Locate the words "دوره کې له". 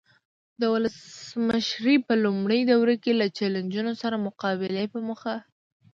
2.71-3.27